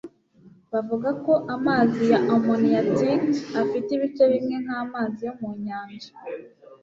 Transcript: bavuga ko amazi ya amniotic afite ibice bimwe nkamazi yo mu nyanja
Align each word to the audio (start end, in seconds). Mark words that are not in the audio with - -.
bavuga 0.71 1.09
ko 1.25 1.33
amazi 1.55 2.03
ya 2.11 2.19
amniotic 2.35 3.21
afite 3.61 3.89
ibice 3.93 4.23
bimwe 4.31 4.55
nkamazi 4.63 5.19
yo 5.27 5.33
mu 5.39 5.49
nyanja 5.63 6.11